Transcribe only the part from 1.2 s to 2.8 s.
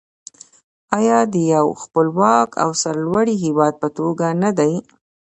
د یو خپلواک او